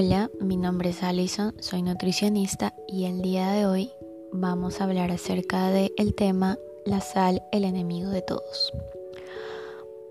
Hola, 0.00 0.30
mi 0.40 0.56
nombre 0.56 0.90
es 0.90 1.02
Alison, 1.02 1.56
soy 1.58 1.82
nutricionista 1.82 2.72
y 2.86 3.06
el 3.06 3.20
día 3.20 3.50
de 3.50 3.66
hoy 3.66 3.90
vamos 4.30 4.80
a 4.80 4.84
hablar 4.84 5.10
acerca 5.10 5.70
del 5.70 5.92
el 5.96 6.14
tema 6.14 6.56
la 6.86 7.00
sal, 7.00 7.42
el 7.50 7.64
enemigo 7.64 8.08
de 8.10 8.22
todos. 8.22 8.72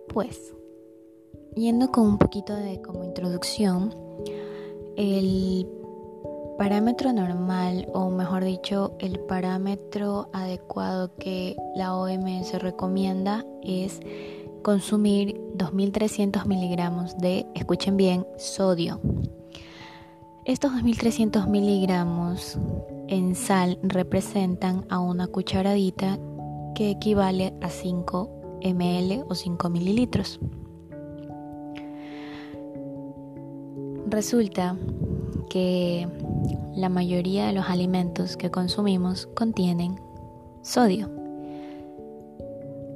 Pues, 0.10 0.54
yendo 1.56 1.90
con 1.90 2.06
un 2.06 2.18
poquito 2.18 2.54
de 2.54 2.82
como 2.82 3.06
introducción, 3.06 3.96
el 4.98 5.66
parámetro 6.58 7.14
normal, 7.14 7.88
o 7.94 8.10
mejor 8.10 8.44
dicho, 8.44 8.94
el 9.00 9.22
parámetro 9.22 10.30
adecuado 10.34 11.16
que 11.16 11.56
la 11.78 11.96
OMS 11.96 12.62
recomienda 12.62 13.46
es 13.64 14.02
consumir 14.64 15.40
2.300 15.56 16.46
miligramos 16.46 17.18
de, 17.20 17.46
escuchen 17.56 17.96
bien, 17.96 18.28
sodio. 18.36 19.00
Estos 20.48 20.72
2.300 20.72 21.46
miligramos 21.50 22.58
en 23.10 23.36
sal 23.36 23.78
representan 23.84 24.86
a 24.88 24.98
una 24.98 25.28
cucharadita 25.28 26.18
que 26.74 26.90
equivale 26.90 27.54
a 27.60 27.70
5 27.70 28.62
ml 28.64 29.26
o 29.28 29.36
5 29.36 29.70
mililitros. 29.70 30.40
Resulta 34.08 34.78
que 35.50 36.08
la 36.78 36.88
mayoría 36.88 37.48
de 37.48 37.52
los 37.52 37.66
alimentos 37.68 38.38
que 38.38 38.50
consumimos 38.50 39.28
contienen 39.36 40.00
sodio. 40.62 41.12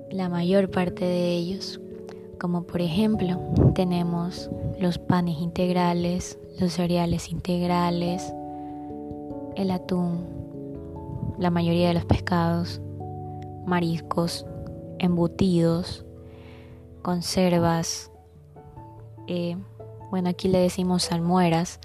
La 0.10 0.30
mayor 0.30 0.72
parte 0.72 1.04
de 1.04 1.36
ellos, 1.36 1.82
como 2.42 2.64
por 2.64 2.82
ejemplo 2.82 3.40
tenemos 3.76 4.50
los 4.80 4.98
panes 4.98 5.38
integrales, 5.38 6.40
los 6.60 6.74
cereales 6.74 7.30
integrales, 7.30 8.34
el 9.56 9.70
atún, 9.70 10.26
la 11.38 11.52
mayoría 11.52 11.90
de 11.90 11.94
los 11.94 12.06
pescados, 12.06 12.82
mariscos, 13.68 14.48
embutidos, 14.98 16.04
conservas, 17.04 18.12
eh, 19.28 19.56
bueno, 20.10 20.30
aquí 20.30 20.48
le 20.48 20.58
decimos 20.58 21.04
salmueras, 21.04 21.80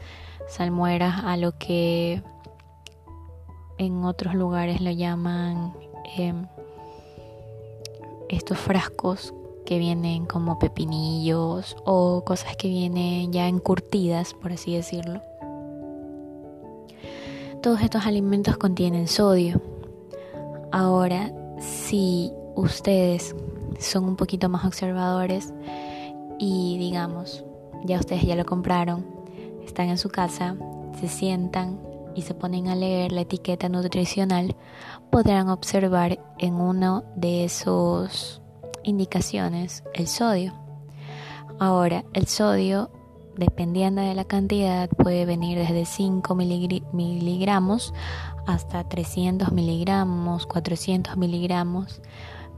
salmueras 0.49 1.23
a 1.23 1.37
lo 1.37 1.59
que 1.59 2.23
en 3.77 4.05
otros 4.05 4.35
lugares 4.35 4.81
lo 4.81 4.91
llaman 4.91 5.75
em, 6.17 6.47
estos 8.31 8.57
frascos 8.57 9.35
que 9.67 9.79
vienen 9.79 10.25
como 10.25 10.59
pepinillos 10.59 11.77
o 11.85 12.25
cosas 12.25 12.57
que 12.57 12.69
vienen 12.69 13.31
ya 13.33 13.49
encurtidas, 13.49 14.33
por 14.33 14.53
así 14.53 14.75
decirlo. 14.75 15.21
Todos 17.63 17.83
estos 17.83 18.07
alimentos 18.07 18.57
contienen 18.57 19.09
sodio. 19.09 19.61
Ahora, 20.73 21.33
si 21.59 22.33
ustedes 22.55 23.35
son 23.79 24.05
un 24.05 24.17
poquito 24.17 24.49
más 24.49 24.65
observadores 24.65 25.53
y 26.39 26.79
digamos, 26.79 27.45
ya 27.85 27.99
ustedes 27.99 28.23
ya 28.23 28.37
lo 28.37 28.47
compraron, 28.47 29.05
están 29.65 29.89
en 29.89 29.99
su 29.99 30.09
casa, 30.09 30.57
se 30.99 31.09
sientan 31.09 31.79
y 32.15 32.23
se 32.23 32.35
ponen 32.35 32.69
a 32.69 32.77
leer 32.77 33.13
la 33.13 33.23
etiqueta 33.23 33.69
nutricional, 33.69 34.57
podrán 35.11 35.49
observar 35.51 36.19
en 36.39 36.55
uno 36.55 37.05
de 37.17 37.45
esos 37.45 38.41
indicaciones 38.87 39.85
el 39.93 40.07
sodio. 40.07 40.55
Ahora, 41.59 42.05
el 42.15 42.27
sodio, 42.27 42.91
dependiendo 43.37 44.01
de 44.01 44.15
la 44.15 44.25
cantidad, 44.25 44.89
puede 44.89 45.27
venir 45.27 45.59
desde 45.59 45.85
5 45.85 46.35
miligramos 46.35 47.93
hasta 48.47 48.89
300 48.89 49.53
miligramos, 49.53 50.47
400 50.47 51.17
miligramos, 51.17 52.01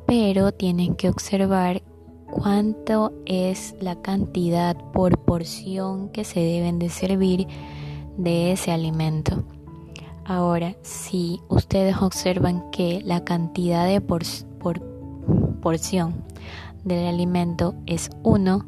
pero 0.06 0.52
tienen 0.52 0.94
que 0.94 1.08
observar 1.08 1.82
cuánto 2.31 3.12
es 3.26 3.75
la 3.81 4.00
cantidad 4.00 4.76
por 4.92 5.19
porción 5.19 6.10
que 6.10 6.25
se 6.25 6.41
deben 6.41 6.78
de 6.78 6.91
servir 6.91 7.47
de 8.16 8.52
ese 8.52 8.70
alimento. 8.72 9.44
Ahora, 10.25 10.76
si 10.82 11.41
ustedes 11.48 11.97
observan 12.02 12.70
que 12.70 13.00
la 13.02 13.25
cantidad 13.25 13.86
de 13.86 14.02
por, 14.02 14.22
porción 15.62 16.22
del 16.84 17.06
alimento 17.06 17.74
es 17.86 18.10
1 18.22 18.66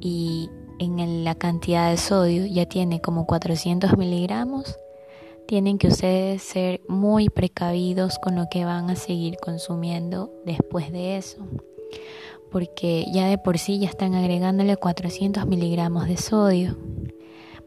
y 0.00 0.50
en 0.78 1.24
la 1.24 1.34
cantidad 1.34 1.90
de 1.90 1.96
sodio 1.96 2.46
ya 2.46 2.66
tiene 2.66 3.00
como 3.00 3.26
400 3.26 3.96
miligramos, 3.96 4.76
tienen 5.46 5.78
que 5.78 5.88
ustedes 5.88 6.42
ser 6.42 6.80
muy 6.88 7.28
precavidos 7.28 8.18
con 8.18 8.36
lo 8.36 8.46
que 8.50 8.64
van 8.64 8.90
a 8.90 8.96
seguir 8.96 9.36
consumiendo 9.36 10.32
después 10.44 10.90
de 10.90 11.16
eso 11.16 11.46
porque 12.52 13.06
ya 13.10 13.26
de 13.28 13.38
por 13.38 13.58
sí 13.58 13.80
ya 13.80 13.88
están 13.88 14.14
agregándole 14.14 14.76
400 14.76 15.46
miligramos 15.46 16.06
de 16.06 16.18
sodio, 16.18 16.76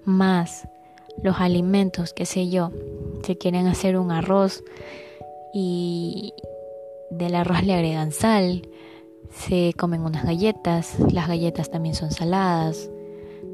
más 0.06 0.70
los 1.24 1.40
alimentos, 1.40 2.14
qué 2.14 2.26
sé 2.26 2.50
yo, 2.50 2.72
si 3.24 3.36
quieren 3.36 3.66
hacer 3.66 3.98
un 3.98 4.12
arroz 4.12 4.64
y 5.54 6.34
del 7.10 7.36
arroz 7.36 7.64
le 7.64 7.74
agregan 7.74 8.12
sal, 8.12 8.70
se 9.32 9.74
comen 9.74 10.02
unas 10.02 10.26
galletas, 10.26 10.98
las 11.12 11.28
galletas 11.28 11.70
también 11.70 11.96
son 11.96 12.12
saladas, 12.12 12.90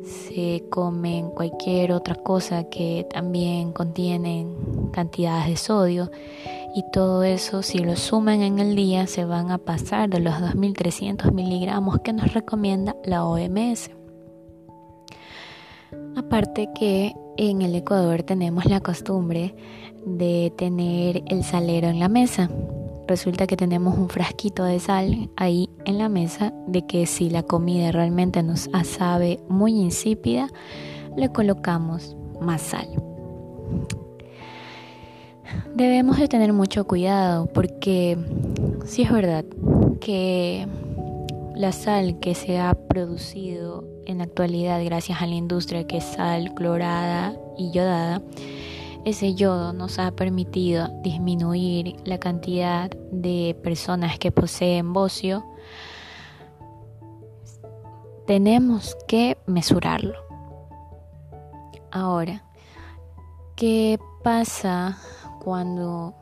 se 0.03 0.63
comen 0.69 1.29
cualquier 1.29 1.91
otra 1.91 2.15
cosa 2.15 2.65
que 2.69 3.05
también 3.09 3.71
contienen 3.71 4.89
cantidades 4.91 5.47
de 5.47 5.55
sodio 5.57 6.11
y 6.75 6.83
todo 6.91 7.23
eso 7.23 7.61
si 7.61 7.79
lo 7.79 7.95
suman 7.95 8.41
en 8.41 8.59
el 8.59 8.75
día 8.75 9.07
se 9.07 9.25
van 9.25 9.51
a 9.51 9.57
pasar 9.57 10.09
de 10.09 10.19
los 10.19 10.33
2.300 10.35 11.31
miligramos 11.31 11.99
que 11.99 12.13
nos 12.13 12.33
recomienda 12.33 12.95
la 13.03 13.25
OMS. 13.25 13.91
Aparte 16.15 16.69
que 16.73 17.13
en 17.37 17.61
el 17.61 17.75
Ecuador 17.75 18.23
tenemos 18.23 18.65
la 18.65 18.79
costumbre 18.79 19.55
de 20.05 20.51
tener 20.57 21.23
el 21.27 21.43
salero 21.43 21.87
en 21.87 21.99
la 21.99 22.09
mesa. 22.09 22.49
Resulta 23.07 23.47
que 23.47 23.57
tenemos 23.57 23.97
un 23.97 24.09
frasquito 24.09 24.63
de 24.63 24.79
sal 24.79 25.29
ahí 25.35 25.69
en 25.85 25.97
la 25.97 26.09
mesa 26.09 26.53
de 26.67 26.85
que 26.85 27.05
si 27.05 27.29
la 27.29 27.43
comida 27.43 27.91
realmente 27.91 28.43
nos 28.43 28.69
sabe 28.83 29.39
muy 29.49 29.73
insípida, 29.73 30.47
le 31.17 31.29
colocamos 31.29 32.15
más 32.39 32.61
sal. 32.61 32.87
Debemos 35.75 36.17
de 36.17 36.27
tener 36.27 36.53
mucho 36.53 36.85
cuidado 36.85 37.47
porque 37.47 38.17
sí 38.85 39.01
es 39.03 39.11
verdad 39.11 39.45
que 39.99 40.67
la 41.55 41.71
sal 41.71 42.19
que 42.19 42.35
se 42.35 42.59
ha 42.59 42.73
producido 42.73 43.85
en 44.05 44.19
la 44.19 44.25
actualidad 44.25 44.83
gracias 44.83 45.21
a 45.21 45.27
la 45.27 45.35
industria 45.35 45.85
que 45.85 45.97
es 45.97 46.03
sal 46.03 46.53
clorada 46.53 47.35
y 47.57 47.71
yodada, 47.71 48.21
ese 49.05 49.33
yodo 49.33 49.73
nos 49.73 49.99
ha 49.99 50.11
permitido 50.11 50.87
disminuir 51.01 51.95
la 52.05 52.19
cantidad 52.19 52.89
de 53.11 53.57
personas 53.63 54.19
que 54.19 54.31
poseen 54.31 54.93
bocio. 54.93 55.43
Tenemos 58.27 58.95
que 59.07 59.37
mesurarlo. 59.47 60.15
Ahora, 61.91 62.43
¿qué 63.55 63.99
pasa 64.23 64.97
cuando 65.43 66.13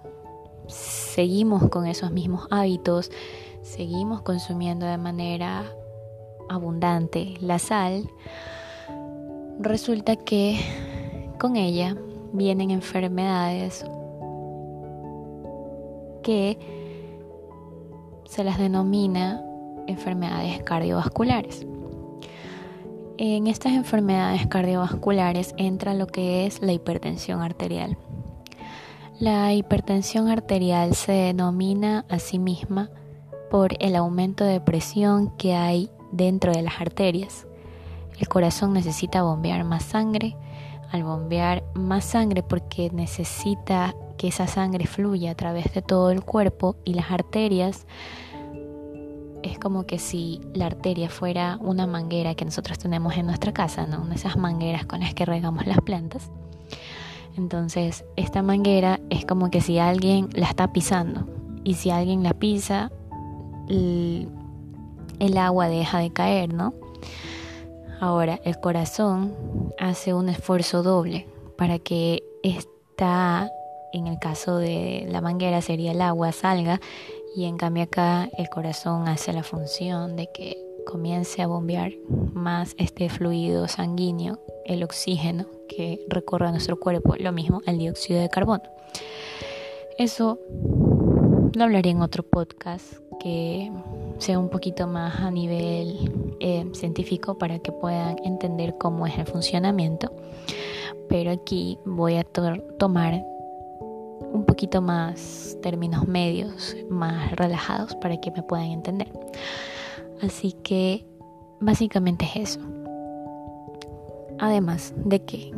seguimos 0.67 1.69
con 1.69 1.85
esos 1.85 2.11
mismos 2.11 2.47
hábitos, 2.49 3.11
seguimos 3.61 4.21
consumiendo 4.21 4.85
de 4.85 4.97
manera 4.97 5.65
abundante 6.49 7.35
la 7.41 7.59
sal, 7.59 8.09
resulta 9.59 10.15
que 10.15 10.59
con 11.39 11.55
ella 11.55 11.95
vienen 12.33 12.71
enfermedades 12.71 13.85
que 16.23 16.57
se 18.25 18.43
las 18.43 18.59
denomina 18.59 19.43
enfermedades 19.87 20.61
cardiovasculares. 20.63 21.65
En 23.17 23.47
estas 23.47 23.73
enfermedades 23.73 24.47
cardiovasculares 24.47 25.53
entra 25.57 25.93
lo 25.93 26.07
que 26.07 26.45
es 26.45 26.61
la 26.61 26.71
hipertensión 26.71 27.41
arterial. 27.41 27.97
La 29.19 29.53
hipertensión 29.53 30.29
arterial 30.29 30.95
se 30.95 31.11
denomina 31.11 32.05
a 32.07 32.19
sí 32.19 32.39
misma 32.39 32.89
por 33.51 33.75
el 33.79 33.95
aumento 33.97 34.45
de 34.45 34.61
presión 34.61 35.35
que 35.35 35.55
hay 35.55 35.89
dentro 36.11 36.53
de 36.53 36.61
las 36.61 36.79
arterias. 36.79 37.45
El 38.17 38.29
corazón 38.29 38.73
necesita 38.73 39.23
bombear 39.23 39.65
más 39.65 39.83
sangre, 39.83 40.37
al 40.91 41.03
bombear 41.03 41.63
más 41.73 42.05
sangre 42.05 42.43
porque 42.43 42.89
necesita 42.91 43.95
que 44.17 44.27
esa 44.27 44.47
sangre 44.47 44.85
fluya 44.85 45.31
a 45.31 45.35
través 45.35 45.73
de 45.73 45.81
todo 45.81 46.11
el 46.11 46.23
cuerpo 46.23 46.75
y 46.83 46.93
las 46.93 47.11
arterias 47.11 47.85
es 49.43 49.57
como 49.57 49.85
que 49.85 49.99
si 49.99 50.41
la 50.53 50.65
arteria 50.65 51.09
fuera 51.09 51.57
una 51.61 51.87
manguera 51.87 52.35
que 52.35 52.45
nosotros 52.45 52.77
tenemos 52.77 53.15
en 53.15 53.25
nuestra 53.25 53.53
casa, 53.53 53.85
¿no? 53.85 54.11
Esas 54.11 54.37
mangueras 54.37 54.85
con 54.85 54.99
las 54.99 55.13
que 55.13 55.25
regamos 55.25 55.65
las 55.65 55.79
plantas. 55.81 56.29
Entonces, 57.37 58.03
esta 58.17 58.41
manguera 58.41 58.99
es 59.09 59.25
como 59.25 59.49
que 59.49 59.61
si 59.61 59.79
alguien 59.79 60.27
la 60.33 60.47
está 60.47 60.73
pisando 60.73 61.27
y 61.63 61.75
si 61.75 61.89
alguien 61.89 62.23
la 62.23 62.33
pisa, 62.33 62.91
el, 63.69 64.27
el 65.19 65.37
agua 65.37 65.69
deja 65.69 65.99
de 65.99 66.11
caer, 66.11 66.53
¿no? 66.53 66.73
Ahora, 67.99 68.39
el 68.45 68.59
corazón 68.59 69.73
hace 69.77 70.13
un 70.13 70.29
esfuerzo 70.29 70.83
doble 70.83 71.27
para 71.57 71.79
que 71.79 72.23
esta, 72.43 73.51
en 73.91 74.07
el 74.07 74.19
caso 74.19 74.57
de 74.57 75.05
la 75.09 75.19
manguera 75.19 75.61
sería 75.61 75.91
el 75.91 76.01
agua, 76.01 76.31
salga 76.31 76.79
y 77.35 77.45
en 77.45 77.57
cambio 77.57 77.83
acá 77.83 78.29
el 78.37 78.49
corazón 78.49 79.07
hace 79.09 79.33
la 79.33 79.43
función 79.43 80.15
de 80.15 80.29
que 80.33 80.57
comience 80.85 81.41
a 81.41 81.47
bombear 81.47 81.91
más 82.33 82.73
este 82.77 83.09
fluido 83.09 83.67
sanguíneo, 83.67 84.39
el 84.65 84.81
oxígeno 84.83 85.45
que 85.67 85.99
recorre 86.07 86.47
a 86.47 86.51
nuestro 86.51 86.79
cuerpo, 86.79 87.15
lo 87.19 87.33
mismo 87.33 87.61
el 87.65 87.77
dióxido 87.77 88.21
de 88.21 88.29
carbono. 88.29 88.63
Eso 89.97 90.39
lo 91.53 91.63
hablaré 91.63 91.89
en 91.89 92.01
otro 92.01 92.23
podcast 92.23 92.93
que 93.19 93.71
sea 94.17 94.39
un 94.39 94.49
poquito 94.49 94.87
más 94.87 95.19
a 95.19 95.31
nivel 95.31 96.35
eh, 96.39 96.65
científico 96.73 97.37
para 97.37 97.59
que 97.59 97.71
puedan 97.71 98.17
entender 98.23 98.75
cómo 98.77 99.07
es 99.07 99.17
el 99.17 99.25
funcionamiento. 99.25 100.11
Pero 101.07 101.31
aquí 101.31 101.79
voy 101.85 102.17
a 102.17 102.23
tomar 102.23 103.23
un 104.31 104.45
poquito 104.45 104.81
más 104.81 105.57
términos 105.61 106.07
medios, 106.07 106.75
más 106.89 107.31
relajados 107.31 107.95
para 107.95 108.17
que 108.17 108.31
me 108.31 108.43
puedan 108.43 108.67
entender. 108.67 109.11
Así 110.21 110.53
que 110.63 111.05
básicamente 111.59 112.25
es 112.25 112.49
eso. 112.49 112.59
Además 114.37 114.93
de 114.95 115.25
que 115.25 115.51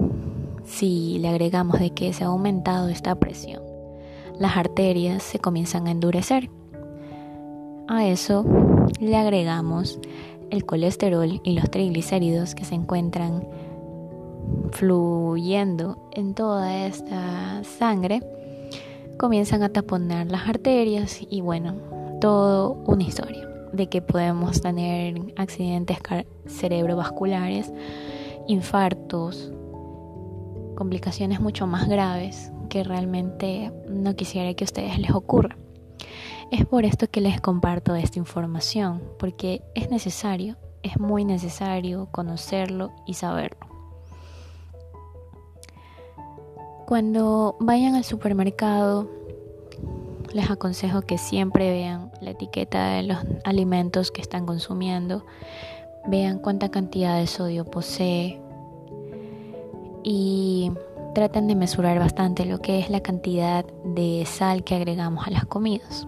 si 0.64 1.20
le 1.20 1.28
agregamos 1.28 1.80
de 1.80 1.92
que 1.92 2.14
se 2.14 2.24
ha 2.24 2.28
aumentado 2.28 2.88
esta 2.88 3.16
presión, 3.16 3.71
las 4.40 4.58
arterias 4.58 5.24
se 5.24 5.40
comienzan 5.40 5.88
a 5.88 5.92
endurecer. 5.92 6.50
A 7.88 8.06
eso 8.08 8.46
le 9.00 9.16
agregamos 9.16 10.00
el 10.50 10.66
colesterol 10.66 11.42
y 11.44 11.54
los 11.54 11.70
triglicéridos 11.72 12.56
que 12.56 12.66
se 12.66 12.76
encuentran 12.76 13.48
fluyendo 14.72 16.10
en 16.14 16.34
toda 16.34 16.86
esta 16.86 17.64
sangre 17.64 18.22
comienzan 19.18 19.64
a 19.64 19.70
taponar 19.70 20.28
las 20.32 20.48
arterias 20.48 21.20
y 21.30 21.42
bueno, 21.42 21.76
todo 22.20 22.74
una 22.86 23.04
historia 23.04 23.48
de 23.72 23.88
que 23.88 24.02
podemos 24.02 24.62
tener 24.62 25.22
accidentes 25.38 25.98
cerebrovasculares, 26.48 27.72
infartos, 28.48 29.52
complicaciones 30.76 31.40
mucho 31.40 31.68
más 31.68 31.88
graves 31.88 32.52
que 32.70 32.84
realmente 32.84 33.72
no 33.90 34.16
quisiera 34.16 34.54
que 34.54 34.64
a 34.64 34.66
ustedes 34.66 34.98
les 34.98 35.12
ocurra. 35.12 35.58
Es 36.52 36.66
por 36.66 36.86
esto 36.86 37.08
que 37.10 37.22
les 37.22 37.40
comparto 37.40 37.96
esta 37.96 38.20
información, 38.20 39.02
porque 39.20 39.62
es 39.76 39.90
necesario, 39.90 40.58
es 40.84 41.00
muy 41.00 41.24
necesario 41.26 42.10
conocerlo 42.12 42.92
y 43.06 43.14
saberlo. 43.14 43.68
Cuando 46.86 47.56
vayan 47.62 47.96
al 47.96 48.04
supermercado, 48.04 49.10
les 50.34 50.50
aconsejo 50.50 51.02
que 51.02 51.18
siempre 51.18 51.72
vean 51.72 52.12
la 52.20 52.32
etiqueta 52.32 52.96
de 52.96 53.04
los 53.04 53.18
alimentos 53.46 54.12
que 54.12 54.22
están 54.22 54.46
consumiendo, 54.46 55.26
vean 56.08 56.40
cuánta 56.40 56.70
cantidad 56.70 57.18
de 57.18 57.28
sodio 57.28 57.66
posee 57.66 58.42
y 60.04 60.72
traten 61.14 61.48
de 61.48 61.56
mesurar 61.56 62.00
bastante 62.00 62.46
lo 62.46 62.60
que 62.60 62.80
es 62.80 62.90
la 62.90 63.02
cantidad 63.02 63.66
de 63.84 64.24
sal 64.26 64.64
que 64.64 64.76
agregamos 64.76 65.28
a 65.28 65.32
las 65.32 65.46
comidas. 65.46 66.08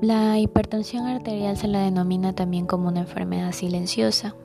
La 0.00 0.38
hipertensión 0.38 1.06
arterial 1.06 1.56
se 1.56 1.66
la 1.66 1.80
denomina 1.80 2.32
también 2.32 2.66
como 2.66 2.88
una 2.88 3.00
enfermedad 3.00 3.52
silenciosa. 3.52 4.36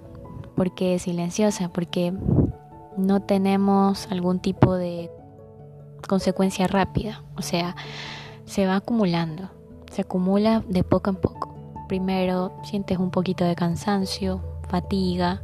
¿Por 0.56 0.74
qué 0.74 0.98
silenciosa? 0.98 1.70
Porque 1.70 2.12
no 2.98 3.22
tenemos 3.22 4.08
algún 4.12 4.40
tipo 4.40 4.74
de 4.74 5.12
consecuencia 6.08 6.68
rápida, 6.68 7.24
o 7.38 7.42
sea, 7.42 7.76
se 8.46 8.66
va 8.66 8.78
acumulando, 8.78 9.50
se 9.92 10.02
acumula 10.02 10.64
de 10.68 10.84
poco 10.84 11.10
en 11.10 11.16
poco. 11.18 11.56
Primero 11.88 12.52
sientes 12.64 12.98
un 12.98 13.12
poquito 13.12 13.46
de 13.46 13.56
cansancio, 13.56 14.42
fatiga, 14.68 15.42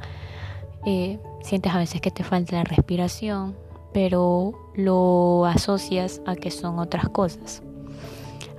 eh, 0.89 1.19
sientes 1.41 1.71
a 1.71 1.77
veces 1.77 2.01
que 2.01 2.09
te 2.09 2.23
falta 2.23 2.55
la 2.55 2.63
respiración, 2.63 3.55
pero 3.93 4.53
lo 4.73 5.45
asocias 5.45 6.19
a 6.25 6.35
que 6.35 6.49
son 6.49 6.79
otras 6.79 7.09
cosas, 7.09 7.61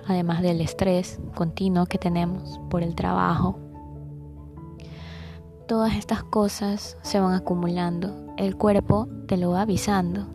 además 0.06 0.40
del 0.40 0.60
estrés 0.60 1.18
continuo 1.34 1.86
que 1.86 1.98
tenemos 1.98 2.60
por 2.70 2.84
el 2.84 2.94
trabajo. 2.94 3.58
Todas 5.66 5.96
estas 5.96 6.22
cosas 6.22 6.96
se 7.02 7.18
van 7.18 7.34
acumulando 7.34 8.30
el 8.36 8.56
cuerpo 8.56 9.08
te 9.26 9.36
lo 9.36 9.50
va 9.50 9.62
avisando 9.62 10.26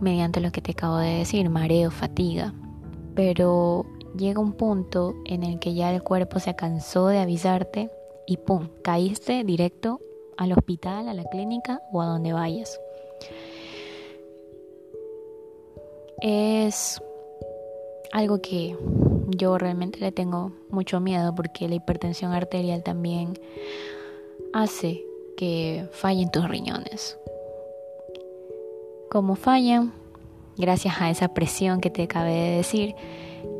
mediante 0.00 0.40
lo 0.40 0.50
que 0.50 0.60
te 0.60 0.72
acabo 0.72 0.96
de 0.96 1.18
decir, 1.18 1.48
mareo, 1.48 1.90
fatiga. 1.90 2.54
Pero 3.14 3.86
llega 4.16 4.40
un 4.40 4.52
punto 4.52 5.14
en 5.24 5.44
el 5.44 5.58
que 5.58 5.74
ya 5.74 5.92
el 5.94 6.02
cuerpo 6.02 6.40
se 6.40 6.56
cansó 6.56 7.06
de 7.06 7.20
avisarte 7.20 7.90
y 8.26 8.36
¡pum! 8.36 8.68
caíste 8.82 9.44
directo 9.44 10.00
al 10.40 10.52
hospital, 10.52 11.08
a 11.08 11.14
la 11.14 11.24
clínica 11.24 11.80
o 11.92 12.02
a 12.02 12.06
donde 12.06 12.32
vayas. 12.32 12.80
Es 16.20 17.00
algo 18.12 18.40
que 18.40 18.76
yo 19.36 19.56
realmente 19.58 20.00
le 20.00 20.12
tengo 20.12 20.52
mucho 20.70 20.98
miedo 21.00 21.34
porque 21.34 21.68
la 21.68 21.76
hipertensión 21.76 22.32
arterial 22.32 22.82
también 22.82 23.38
hace 24.52 25.04
que 25.36 25.88
fallen 25.92 26.30
tus 26.30 26.48
riñones 26.48 27.20
como 29.10 29.34
fallan, 29.34 29.92
gracias 30.56 31.00
a 31.00 31.10
esa 31.10 31.34
presión 31.34 31.80
que 31.80 31.90
te 31.90 32.04
acabé 32.04 32.32
de 32.32 32.56
decir, 32.58 32.94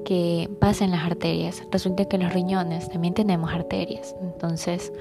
que 0.04 0.48
pasa 0.60 0.84
en 0.84 0.92
las 0.92 1.04
arterias. 1.04 1.64
Resulta 1.72 2.04
que 2.04 2.18
los 2.18 2.32
riñones 2.32 2.88
también 2.88 3.14
tenemos 3.14 3.52
arterias. 3.52 4.14
Entonces, 4.22 4.92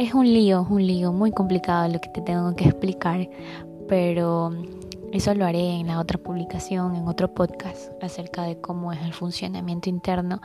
es 0.00 0.14
un 0.14 0.24
lío, 0.24 0.66
un 0.70 0.86
lío 0.86 1.12
muy 1.12 1.30
complicado 1.30 1.86
lo 1.88 2.00
que 2.00 2.08
te 2.08 2.22
tengo 2.22 2.54
que 2.56 2.64
explicar, 2.64 3.28
pero 3.86 4.50
eso 5.12 5.34
lo 5.34 5.44
haré 5.44 5.78
en 5.78 5.88
la 5.88 6.00
otra 6.00 6.16
publicación, 6.16 6.96
en 6.96 7.06
otro 7.06 7.34
podcast, 7.34 7.92
acerca 8.02 8.44
de 8.44 8.58
cómo 8.58 8.94
es 8.94 9.02
el 9.02 9.12
funcionamiento 9.12 9.90
interno 9.90 10.40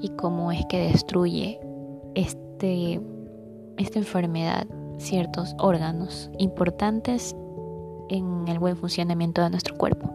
y 0.00 0.08
cómo 0.16 0.50
es 0.50 0.66
que 0.68 0.80
destruye 0.88 1.60
este, 2.16 3.00
esta 3.76 4.00
enfermedad 4.00 4.66
ciertos 4.98 5.54
órganos 5.60 6.28
importantes 6.38 7.36
en 8.08 8.48
el 8.48 8.58
buen 8.58 8.76
funcionamiento 8.76 9.42
de 9.42 9.50
nuestro 9.50 9.76
cuerpo. 9.76 10.12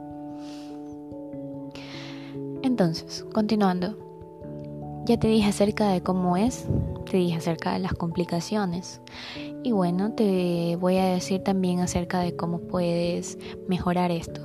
Entonces, 2.64 3.26
continuando, 3.34 3.98
ya 5.06 5.18
te 5.18 5.30
dije 5.30 5.48
acerca 5.48 5.88
de 5.88 6.02
cómo 6.02 6.36
es, 6.36 6.66
te 7.14 7.20
dije 7.20 7.38
acerca 7.38 7.74
de 7.74 7.78
las 7.80 7.94
complicaciones 7.94 9.00
y 9.62 9.72
bueno, 9.72 10.14
te 10.14 10.76
voy 10.78 10.98
a 10.98 11.06
decir 11.06 11.44
también 11.44 11.80
acerca 11.80 12.22
de 12.22 12.36
cómo 12.36 12.58
puedes 12.62 13.38
mejorar 13.68 14.10
esto. 14.10 14.42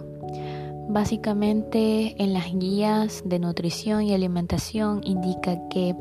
Básicamente 0.91 2.23
en 2.23 2.35
las 2.35 2.53
guías 2.55 3.23
de 3.25 3.39
nutrición 3.39 4.03
y 4.03 4.13
alimentación 4.13 5.01
indica 5.03 5.67
que 5.71 5.97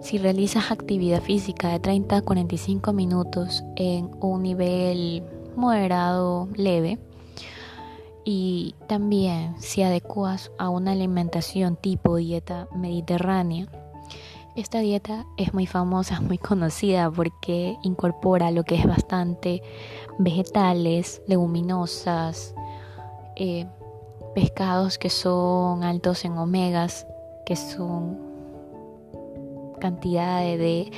si 0.00 0.16
realizas 0.16 0.70
actividad 0.70 1.20
física 1.20 1.68
de 1.68 1.80
30 1.80 2.16
a 2.16 2.22
45 2.22 2.94
minutos 2.94 3.62
en 3.76 4.10
un 4.22 4.42
nivel 4.42 5.22
moderado, 5.54 6.48
leve. 6.56 6.98
Y 8.24 8.74
también 8.86 9.60
si 9.60 9.82
adecuas 9.82 10.50
a 10.56 10.70
una 10.70 10.92
alimentación 10.92 11.76
tipo 11.76 12.16
dieta 12.16 12.68
mediterránea. 12.74 13.66
Esta 14.56 14.78
dieta 14.78 15.26
es 15.36 15.52
muy 15.52 15.66
famosa, 15.66 16.20
muy 16.20 16.38
conocida 16.38 17.10
porque 17.10 17.76
incorpora 17.82 18.52
lo 18.52 18.62
que 18.62 18.76
es 18.76 18.86
bastante 18.86 19.62
vegetales, 20.18 21.22
leguminosas, 21.26 22.54
eh, 23.34 23.66
pescados 24.32 24.96
que 24.96 25.10
son 25.10 25.82
altos 25.82 26.24
en 26.24 26.38
omegas, 26.38 27.04
que 27.44 27.56
son 27.56 28.16
cantidades 29.80 30.58
de 30.58 30.92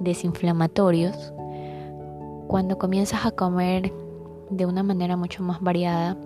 desinflamatorios 0.00 1.32
cuando 2.46 2.78
comienzas 2.78 3.24
a 3.24 3.30
comer 3.30 3.92
de 4.50 4.66
una 4.66 4.82
manera 4.82 5.16
mucho 5.16 5.42
más 5.42 5.60
variada, 5.60 6.16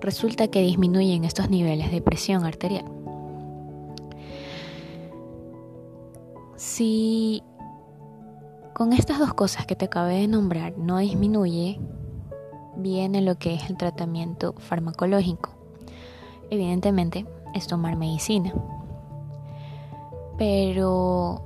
resulta 0.00 0.48
que 0.48 0.62
disminuyen 0.62 1.24
estos 1.24 1.48
niveles 1.48 1.90
de 1.90 2.00
presión 2.00 2.44
arterial. 2.44 2.99
Si 6.60 7.42
con 8.74 8.92
estas 8.92 9.18
dos 9.18 9.32
cosas 9.32 9.64
que 9.64 9.76
te 9.76 9.86
acabé 9.86 10.16
de 10.16 10.28
nombrar 10.28 10.76
no 10.76 10.98
disminuye, 10.98 11.80
viene 12.76 13.22
lo 13.22 13.38
que 13.38 13.54
es 13.54 13.70
el 13.70 13.78
tratamiento 13.78 14.52
farmacológico. 14.58 15.52
Evidentemente 16.50 17.24
es 17.54 17.66
tomar 17.66 17.96
medicina. 17.96 18.52
Pero 20.36 21.40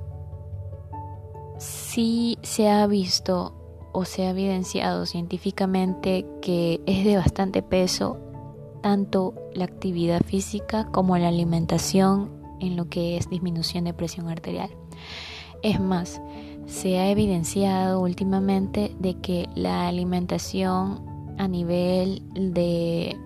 sí 1.59 2.37
se 2.41 2.69
ha 2.69 2.85
visto 2.85 3.53
o 3.93 4.03
se 4.03 4.27
ha 4.27 4.31
evidenciado 4.31 5.05
científicamente 5.05 6.25
que 6.41 6.81
es 6.85 7.05
de 7.05 7.15
bastante 7.15 7.63
peso 7.63 8.17
tanto 8.81 9.33
la 9.53 9.63
actividad 9.63 10.21
física 10.25 10.91
como 10.91 11.17
la 11.17 11.29
alimentación 11.29 12.31
en 12.59 12.75
lo 12.75 12.89
que 12.89 13.15
es 13.15 13.29
disminución 13.29 13.85
de 13.85 13.93
presión 13.93 14.27
arterial. 14.27 14.75
Es 15.61 15.79
más, 15.79 16.21
se 16.67 16.99
ha 16.99 17.09
evidenciado 17.09 18.01
últimamente 18.01 18.95
de 18.99 19.15
que 19.21 19.47
la 19.55 19.87
alimentación 19.87 21.05
a 21.37 21.47
nivel 21.47 22.21
de 22.33 23.17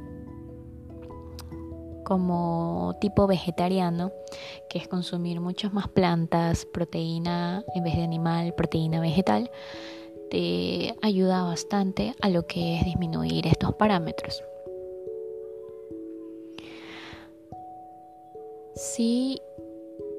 como 2.04 2.98
tipo 3.00 3.28
vegetariano, 3.28 4.12
que 4.68 4.80
es 4.80 4.88
consumir 4.88 5.40
muchas 5.42 5.74
más 5.74 5.88
plantas, 5.88 6.66
proteína 6.66 7.64
en 7.76 7.84
vez 7.84 7.96
de 7.96 8.04
animal, 8.04 8.56
proteína 8.56 9.00
vegetal, 9.00 9.52
te 10.32 10.96
ayuda 11.04 11.44
bastante 11.44 12.16
a 12.22 12.30
lo 12.30 12.48
que 12.48 12.78
es 12.78 12.86
disminuir 12.86 13.46
estos 13.46 13.74
parámetros. 13.76 14.44
Si 18.76 19.40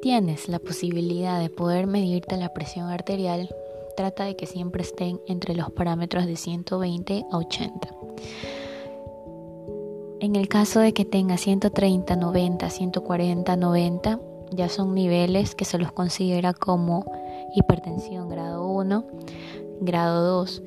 tienes 0.00 0.48
la 0.48 0.58
posibilidad 0.58 1.40
de 1.40 1.50
poder 1.50 1.86
medirte 1.86 2.36
la 2.36 2.52
presión 2.52 2.88
arterial, 2.88 3.48
trata 3.96 4.24
de 4.24 4.36
que 4.36 4.46
siempre 4.46 4.82
estén 4.82 5.20
entre 5.26 5.54
los 5.54 5.70
parámetros 5.70 6.26
de 6.26 6.36
120 6.36 7.24
a 7.30 7.36
80. 7.36 7.88
En 10.20 10.36
el 10.36 10.48
caso 10.48 10.80
de 10.80 10.92
que 10.92 11.04
tenga 11.04 11.36
130, 11.36 12.16
90, 12.16 12.70
140, 12.70 13.56
90, 13.56 14.20
ya 14.52 14.68
son 14.68 14.94
niveles 14.94 15.54
que 15.54 15.64
se 15.64 15.78
los 15.78 15.92
considera 15.92 16.52
como 16.52 17.10
hipertensión 17.54 18.28
grado 18.28 18.66
1, 18.68 19.04
grado 19.80 20.38
2. 20.40 20.62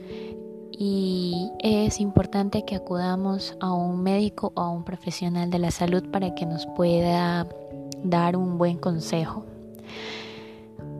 Y 0.71 1.51
es 1.59 1.99
importante 1.99 2.65
que 2.65 2.75
acudamos 2.75 3.55
a 3.59 3.71
un 3.73 4.01
médico 4.01 4.51
o 4.55 4.61
a 4.61 4.69
un 4.71 4.83
profesional 4.83 5.51
de 5.51 5.59
la 5.59 5.69
salud 5.69 6.03
para 6.11 6.33
que 6.33 6.47
nos 6.47 6.65
pueda 6.75 7.47
dar 8.03 8.35
un 8.35 8.57
buen 8.57 8.77
consejo. 8.77 9.45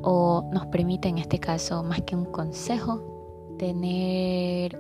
O 0.02 0.50
nos 0.52 0.66
permita 0.68 1.08
en 1.08 1.18
este 1.18 1.40
caso, 1.40 1.84
más 1.84 2.02
que 2.02 2.16
un 2.16 2.26
consejo, 2.26 3.56
tener 3.58 4.78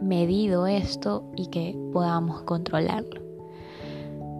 medido 0.00 0.66
esto 0.66 1.24
y 1.36 1.46
que 1.46 1.76
podamos 1.92 2.42
controlarlo. 2.42 3.20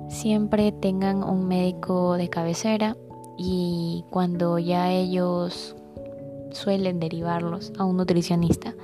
Siempre 0.09 0.73
tengan 0.73 1.23
un 1.23 1.47
médico 1.47 2.15
de 2.15 2.29
cabecera 2.29 2.97
y 3.37 4.05
cuando 4.11 4.59
ya 4.59 4.91
ellos 4.91 5.77
suelen 6.51 6.99
derivarlos 6.99 7.73
a 7.79 7.85
un 7.85 7.97
nutricionista 7.99 8.75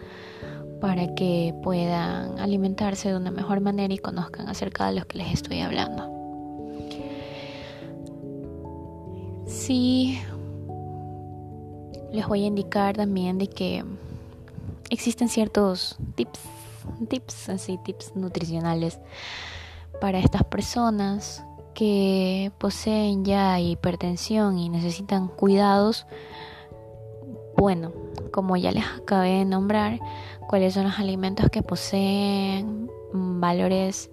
para 0.81 1.15
que 1.15 1.55
puedan 1.63 2.39
alimentarse 2.39 3.09
de 3.09 3.17
una 3.17 3.31
mejor 3.31 3.61
manera 3.61 3.93
y 3.95 3.99
conozcan 3.99 4.49
acerca 4.49 4.87
de 4.87 5.01
lo 5.01 5.07
que 5.07 5.19
les 5.19 5.33
estoy 5.33 5.61
hablando. 5.61 6.24
Sí, 9.67 10.21
les 12.13 12.29
voy 12.29 12.45
a 12.45 12.47
indicar 12.49 12.95
también 12.95 13.39
de 13.39 13.47
que 13.47 13.83
existen 14.91 15.31
ciertos 15.31 15.97
tips 16.17 16.39
tips, 17.09 17.49
así 17.49 17.79
tips 17.79 18.15
nutricionales 18.15 19.01
para 20.03 20.19
estas 20.19 20.45
personas 20.45 21.43
que 21.73 22.53
poseen 22.59 23.25
ya 23.25 23.59
hipertensión 23.59 24.59
y 24.59 24.69
necesitan 24.69 25.29
cuidados. 25.29 26.07
Bueno, 27.57 27.91
como 28.33 28.59
ya 28.59 28.71
les 28.71 28.85
acabé 28.85 29.31
de 29.39 29.45
nombrar, 29.47 29.99
cuáles 30.47 30.75
son 30.75 30.85
los 30.85 30.99
alimentos 30.99 31.49
que 31.49 31.63
poseen 31.63 32.91
valores 33.15 34.11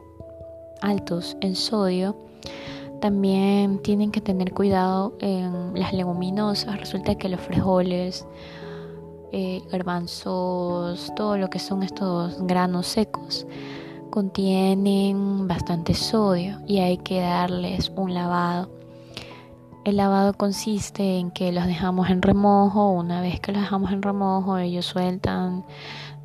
altos 0.82 1.36
en 1.42 1.58
sodio. 1.58 2.16
También 3.02 3.80
tienen 3.80 4.12
que 4.12 4.22
tener 4.22 4.54
cuidado 4.54 5.16
en 5.20 5.74
las 5.74 5.92
leguminosas. 5.92 6.80
Resulta 6.80 7.16
que 7.16 7.30
los 7.30 7.42
frijoles, 7.42 8.28
eh, 9.32 9.64
garbanzos, 9.72 11.12
todo 11.16 11.36
lo 11.36 11.50
que 11.50 11.58
son 11.58 11.82
estos 11.82 12.40
granos 12.44 12.86
secos, 12.86 13.48
contienen 14.12 15.48
bastante 15.48 15.96
sodio 15.96 16.60
y 16.68 16.78
hay 16.78 16.98
que 16.98 17.22
darles 17.22 17.92
un 17.96 18.14
lavado. 18.14 18.70
El 19.84 19.98
lavado 19.98 20.34
consiste 20.34 21.18
en 21.18 21.32
que 21.32 21.52
los 21.52 21.66
dejamos 21.66 22.12
en 22.12 22.22
remojo, 22.22 22.92
una 22.92 23.20
vez 23.20 23.40
que 23.40 23.52
los 23.52 23.62
dejamos 23.62 23.92
en 23.92 24.04
remojo 24.04 24.60
ellos 24.60 24.86
sueltan, 24.86 25.66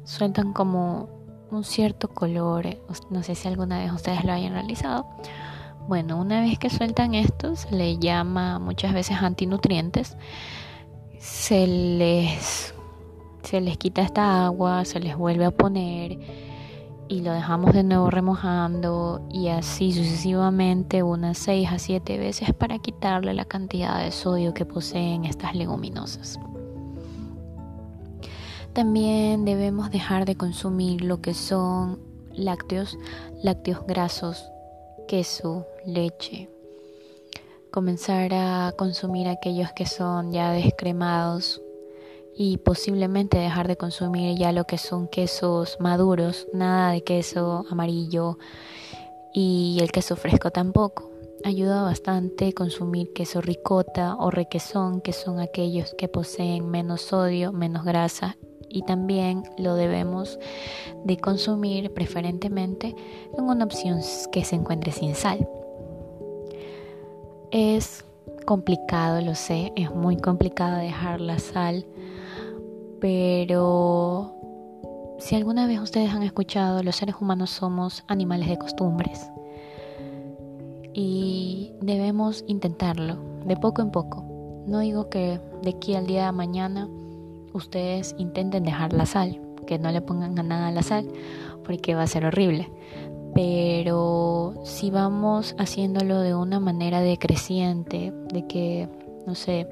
sueltan 0.04 0.52
como 0.52 1.08
un 1.50 1.64
cierto 1.64 2.08
color, 2.08 2.66
no 3.08 3.22
sé 3.22 3.34
si 3.34 3.48
alguna 3.48 3.78
vez 3.78 3.92
ustedes 3.92 4.24
lo 4.26 4.32
hayan 4.32 4.52
realizado. 4.52 5.06
Bueno, 5.88 6.20
una 6.20 6.40
vez 6.40 6.58
que 6.58 6.68
sueltan 6.68 7.14
esto 7.14 7.54
se 7.54 7.70
le 7.70 7.98
llama 7.98 8.58
muchas 8.58 8.92
veces 8.92 9.18
antinutrientes, 9.22 10.16
se 11.20 11.66
les 11.66 12.74
se 13.44 13.60
les 13.60 13.78
quita 13.78 14.02
esta 14.02 14.44
agua, 14.44 14.84
se 14.84 14.98
les 14.98 15.16
vuelve 15.16 15.44
a 15.44 15.52
poner 15.52 16.18
y 17.08 17.20
lo 17.20 17.32
dejamos 17.32 17.72
de 17.72 17.84
nuevo 17.84 18.10
remojando 18.10 19.24
y 19.30 19.46
así 19.46 19.92
sucesivamente 19.92 21.04
unas 21.04 21.38
6 21.38 21.68
a 21.70 21.78
7 21.78 22.18
veces 22.18 22.52
para 22.52 22.80
quitarle 22.80 23.32
la 23.34 23.44
cantidad 23.44 24.02
de 24.02 24.10
sodio 24.10 24.52
que 24.52 24.64
poseen 24.64 25.24
estas 25.24 25.54
leguminosas. 25.54 26.40
También 28.72 29.44
debemos 29.44 29.92
dejar 29.92 30.24
de 30.24 30.34
consumir 30.34 31.02
lo 31.02 31.20
que 31.20 31.32
son 31.32 32.00
lácteos, 32.34 32.98
lácteos 33.44 33.86
grasos, 33.86 34.50
queso, 35.06 35.66
leche. 35.84 36.48
Comenzar 37.70 38.32
a 38.34 38.74
consumir 38.76 39.28
aquellos 39.28 39.72
que 39.72 39.86
son 39.86 40.32
ya 40.32 40.50
descremados, 40.52 41.62
y 42.36 42.58
posiblemente 42.58 43.38
dejar 43.38 43.66
de 43.66 43.76
consumir 43.76 44.36
ya 44.36 44.52
lo 44.52 44.64
que 44.64 44.76
son 44.76 45.08
quesos 45.08 45.78
maduros, 45.80 46.46
nada 46.52 46.92
de 46.92 47.02
queso 47.02 47.64
amarillo 47.70 48.38
y 49.32 49.78
el 49.80 49.90
queso 49.90 50.16
fresco 50.16 50.50
tampoco. 50.50 51.10
Ayuda 51.44 51.82
bastante 51.82 52.52
consumir 52.52 53.12
queso 53.14 53.40
ricota 53.40 54.16
o 54.16 54.30
requesón, 54.30 55.00
que 55.00 55.12
son 55.12 55.40
aquellos 55.40 55.94
que 55.96 56.08
poseen 56.08 56.68
menos 56.68 57.02
sodio, 57.02 57.52
menos 57.52 57.84
grasa 57.84 58.36
y 58.76 58.82
también 58.82 59.44
lo 59.58 59.74
debemos 59.74 60.38
de 61.04 61.16
consumir 61.16 61.92
preferentemente 61.92 62.94
en 63.36 63.44
una 63.44 63.64
opción 63.64 64.00
que 64.30 64.44
se 64.44 64.56
encuentre 64.56 64.92
sin 64.92 65.14
sal. 65.14 65.48
Es 67.50 68.04
complicado, 68.44 69.20
lo 69.20 69.34
sé, 69.34 69.72
es 69.76 69.90
muy 69.92 70.16
complicado 70.16 70.76
dejar 70.78 71.20
la 71.20 71.38
sal 71.38 71.86
pero 73.00 74.34
si 75.18 75.34
alguna 75.34 75.66
vez 75.66 75.80
ustedes 75.80 76.10
han 76.10 76.22
escuchado, 76.22 76.82
los 76.82 76.96
seres 76.96 77.16
humanos 77.20 77.50
somos 77.50 78.04
animales 78.08 78.48
de 78.48 78.58
costumbres 78.58 79.30
y 80.94 81.72
debemos 81.80 82.44
intentarlo 82.46 83.16
de 83.44 83.56
poco 83.56 83.82
en 83.82 83.90
poco. 83.90 84.24
No 84.66 84.80
digo 84.80 85.08
que 85.08 85.40
de 85.62 85.70
aquí 85.70 85.94
al 85.94 86.06
día 86.06 86.26
de 86.26 86.32
mañana 86.32 86.88
ustedes 87.56 88.14
intenten 88.18 88.64
dejar 88.64 88.92
la 88.92 89.06
sal, 89.06 89.40
que 89.66 89.78
no 89.78 89.90
le 89.90 90.00
pongan 90.00 90.38
a 90.38 90.42
nada 90.42 90.70
la 90.70 90.82
sal, 90.82 91.08
porque 91.64 91.94
va 91.94 92.02
a 92.02 92.06
ser 92.06 92.24
horrible. 92.24 92.70
Pero 93.34 94.54
si 94.64 94.90
vamos 94.90 95.54
haciéndolo 95.58 96.20
de 96.20 96.34
una 96.34 96.60
manera 96.60 97.00
decreciente, 97.00 98.12
de 98.32 98.46
que, 98.46 98.88
no 99.26 99.34
sé, 99.34 99.68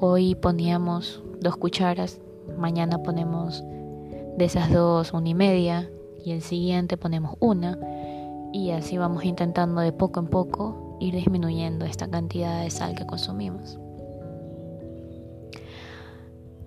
hoy 0.00 0.34
poníamos 0.34 1.22
dos 1.40 1.56
cucharas 1.56 2.20
mañana 2.56 3.02
ponemos 3.02 3.64
de 4.36 4.44
esas 4.44 4.72
dos 4.72 5.12
una 5.12 5.28
y 5.28 5.34
media 5.34 5.90
y 6.24 6.32
el 6.32 6.42
siguiente 6.42 6.96
ponemos 6.96 7.36
una 7.40 7.78
y 8.52 8.70
así 8.70 8.98
vamos 8.98 9.24
intentando 9.24 9.80
de 9.80 9.92
poco 9.92 10.20
en 10.20 10.28
poco 10.28 10.96
ir 11.00 11.14
disminuyendo 11.14 11.84
esta 11.84 12.08
cantidad 12.08 12.62
de 12.62 12.70
sal 12.70 12.94
que 12.94 13.06
consumimos. 13.06 13.78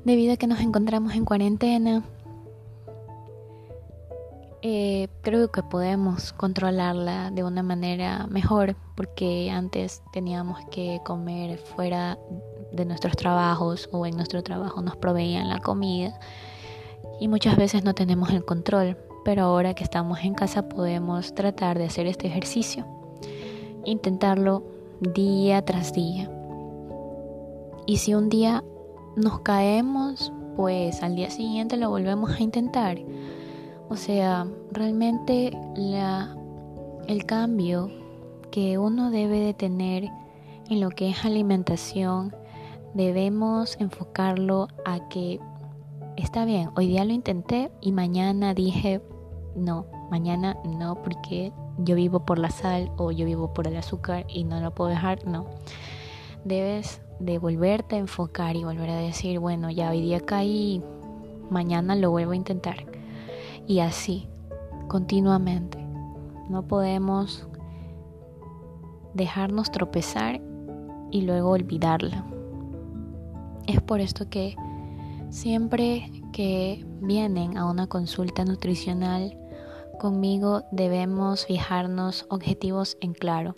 Debido 0.05 0.33
a 0.33 0.37
que 0.37 0.47
nos 0.47 0.61
encontramos 0.61 1.13
en 1.13 1.25
cuarentena, 1.25 2.03
eh, 4.61 5.07
creo 5.21 5.51
que 5.51 5.63
podemos 5.63 6.33
controlarla 6.33 7.31
de 7.31 7.43
una 7.43 7.63
manera 7.63 8.27
mejor 8.27 8.75
porque 8.95 9.49
antes 9.51 10.01
teníamos 10.11 10.59
que 10.69 10.99
comer 11.05 11.57
fuera 11.57 12.17
de 12.71 12.85
nuestros 12.85 13.15
trabajos 13.15 13.89
o 13.91 14.05
en 14.05 14.15
nuestro 14.15 14.43
trabajo 14.43 14.81
nos 14.81 14.97
proveían 14.97 15.47
la 15.47 15.59
comida 15.59 16.19
y 17.19 17.27
muchas 17.27 17.57
veces 17.57 17.83
no 17.83 17.93
tenemos 17.93 18.31
el 18.31 18.43
control, 18.43 18.97
pero 19.23 19.43
ahora 19.43 19.73
que 19.73 19.83
estamos 19.83 20.19
en 20.23 20.33
casa 20.33 20.67
podemos 20.67 21.33
tratar 21.33 21.77
de 21.77 21.85
hacer 21.85 22.07
este 22.07 22.27
ejercicio, 22.27 22.85
intentarlo 23.85 24.63
día 24.99 25.63
tras 25.63 25.93
día. 25.93 26.29
Y 27.85 27.97
si 27.97 28.13
un 28.13 28.29
día 28.29 28.63
nos 29.15 29.39
caemos, 29.41 30.31
pues 30.55 31.03
al 31.03 31.15
día 31.15 31.29
siguiente 31.29 31.77
lo 31.77 31.89
volvemos 31.89 32.31
a 32.31 32.43
intentar 32.43 32.99
o 33.89 33.95
sea, 33.95 34.47
realmente 34.71 35.51
la, 35.75 36.37
el 37.07 37.25
cambio 37.25 37.89
que 38.51 38.77
uno 38.77 39.09
debe 39.09 39.39
de 39.39 39.55
tener 39.55 40.09
en 40.69 40.79
lo 40.79 40.91
que 40.91 41.09
es 41.09 41.25
alimentación, 41.25 42.35
debemos 42.93 43.77
enfocarlo 43.79 44.67
a 44.85 45.09
que 45.09 45.39
está 46.17 46.45
bien, 46.45 46.69
hoy 46.75 46.87
día 46.87 47.03
lo 47.03 47.13
intenté 47.13 47.71
y 47.81 47.91
mañana 47.91 48.53
dije 48.53 49.01
no, 49.55 49.87
mañana 50.11 50.55
no 50.63 51.01
porque 51.01 51.51
yo 51.79 51.95
vivo 51.95 52.25
por 52.25 52.37
la 52.37 52.51
sal 52.51 52.91
o 52.97 53.09
yo 53.09 53.25
vivo 53.25 53.55
por 53.55 53.65
el 53.65 53.75
azúcar 53.75 54.25
y 54.29 54.43
no 54.43 54.61
lo 54.61 54.75
puedo 54.75 54.91
dejar, 54.91 55.25
no. 55.25 55.47
Debes 56.45 57.01
de 57.19 57.37
volverte 57.37 57.95
a 57.95 57.99
enfocar 57.99 58.55
y 58.55 58.63
volver 58.63 58.89
a 58.89 58.97
decir, 58.97 59.39
bueno, 59.39 59.69
ya 59.69 59.89
hoy 59.89 60.01
día 60.01 60.19
caí, 60.19 60.81
mañana 61.49 61.95
lo 61.95 62.11
vuelvo 62.11 62.31
a 62.31 62.35
intentar 62.35 62.85
y 63.67 63.81
así, 63.81 64.27
continuamente. 64.87 65.77
No 66.49 66.63
podemos 66.67 67.47
dejarnos 69.13 69.71
tropezar 69.71 70.41
y 71.11 71.21
luego 71.21 71.51
olvidarla. 71.51 72.25
Es 73.67 73.79
por 73.81 74.01
esto 74.01 74.27
que 74.29 74.55
siempre 75.29 76.11
que 76.33 76.83
vienen 77.01 77.57
a 77.57 77.69
una 77.69 77.85
consulta 77.85 78.43
nutricional 78.43 79.37
conmigo 79.99 80.63
debemos 80.71 81.45
fijarnos 81.45 82.25
objetivos 82.29 82.97
en 83.01 83.13
claro, 83.13 83.53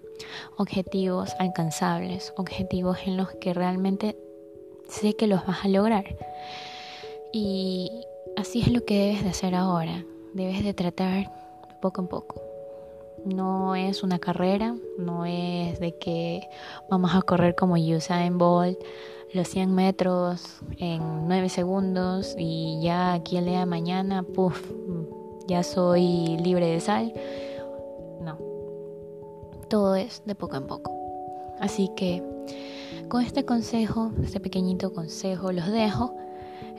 objetivos 0.57 1.31
alcanzables, 1.39 2.33
objetivos 2.37 2.99
en 3.05 3.17
los 3.17 3.29
que 3.35 3.53
realmente 3.53 4.17
sé 4.87 5.15
que 5.15 5.27
los 5.27 5.45
vas 5.45 5.65
a 5.65 5.67
lograr. 5.67 6.05
Y 7.33 8.05
Así 8.37 8.61
es 8.61 8.71
lo 8.71 8.85
que 8.85 8.97
debes 8.97 9.23
de 9.23 9.29
hacer 9.29 9.55
ahora. 9.55 10.05
Debes 10.33 10.63
de 10.63 10.73
tratar 10.73 11.31
poco 11.81 12.01
en 12.01 12.07
poco. 12.07 12.41
No 13.25 13.75
es 13.75 14.03
una 14.03 14.19
carrera, 14.19 14.75
no 14.97 15.25
es 15.25 15.79
de 15.79 15.97
que 15.97 16.47
vamos 16.89 17.13
a 17.13 17.21
correr 17.21 17.55
como 17.55 17.75
Usain 17.75 18.37
Bolt 18.37 18.79
los 19.33 19.47
100 19.47 19.73
metros 19.73 20.59
en 20.77 21.27
9 21.27 21.49
segundos 21.49 22.35
y 22.37 22.81
ya 22.81 23.13
aquí 23.13 23.37
el 23.37 23.45
día 23.45 23.59
de 23.59 23.65
mañana, 23.65 24.23
puff, 24.23 24.59
ya 25.47 25.63
soy 25.63 26.37
libre 26.37 26.67
de 26.67 26.79
sal. 26.79 27.13
Todo 29.71 29.95
es 29.95 30.21
de 30.25 30.35
poco 30.35 30.57
en 30.57 30.67
poco. 30.67 30.91
Así 31.61 31.89
que 31.95 32.21
con 33.07 33.23
este 33.23 33.45
consejo, 33.45 34.11
este 34.21 34.41
pequeñito 34.41 34.91
consejo, 34.91 35.53
los 35.53 35.71
dejo. 35.71 36.13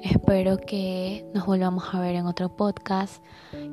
Espero 0.02 0.58
que 0.58 1.25
nos 1.32 1.46
volvamos 1.46 1.84
a 1.90 2.00
ver 2.00 2.16
en 2.16 2.26
otro 2.26 2.54
podcast, 2.54 3.25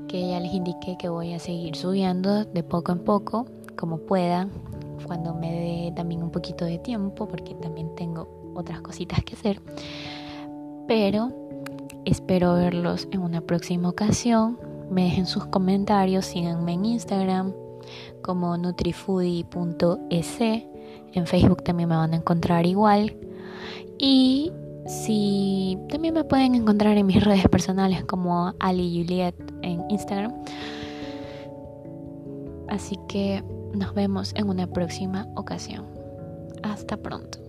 que 0.07 0.25
ya 0.25 0.39
les 0.39 0.53
indiqué 0.53 0.95
que 0.97 1.09
voy 1.09 1.33
a 1.33 1.39
seguir 1.39 1.75
subiendo 1.75 2.45
de 2.45 2.63
poco 2.63 2.93
en 2.93 2.99
poco, 2.99 3.45
como 3.77 3.97
pueda, 3.97 4.47
cuando 5.05 5.35
me 5.35 5.51
dé 5.51 5.93
también 5.97 6.23
un 6.23 6.31
poquito 6.31 6.63
de 6.63 6.79
tiempo, 6.79 7.27
porque 7.27 7.55
también 7.55 7.93
tengo 7.95 8.53
otras 8.55 8.79
cositas 8.79 9.21
que 9.25 9.35
hacer. 9.35 9.61
Pero 10.87 11.33
espero 12.05 12.53
verlos 12.53 13.09
en 13.11 13.19
una 13.19 13.41
próxima 13.41 13.89
ocasión. 13.89 14.57
Me 14.89 15.03
dejen 15.03 15.25
sus 15.25 15.45
comentarios, 15.47 16.23
síganme 16.23 16.71
en 16.71 16.85
Instagram 16.85 17.53
como 18.21 18.57
nutrifoodie.es. 18.57 20.41
En 20.41 21.25
Facebook 21.25 21.63
también 21.63 21.89
me 21.89 21.95
van 21.95 22.13
a 22.13 22.17
encontrar 22.17 22.65
igual. 22.65 23.15
Y 23.97 24.51
si 24.85 25.77
también 25.89 26.13
me 26.13 26.23
pueden 26.23 26.55
encontrar 26.55 26.97
en 26.97 27.05
mis 27.05 27.23
redes 27.23 27.47
personales 27.47 28.03
como 28.05 28.53
Ali 28.59 29.01
Juliet 29.01 29.35
en 29.61 29.83
Instagram. 29.89 30.33
Así 32.67 32.97
que 33.07 33.43
nos 33.73 33.93
vemos 33.93 34.33
en 34.35 34.49
una 34.49 34.67
próxima 34.67 35.27
ocasión. 35.35 35.85
Hasta 36.63 36.97
pronto. 36.97 37.39